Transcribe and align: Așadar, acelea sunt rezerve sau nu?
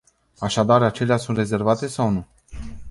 Așadar, 0.39 0.81
acelea 0.83 1.17
sunt 1.17 1.37
rezerve 1.37 1.87
sau 1.87 2.09
nu? 2.09 2.27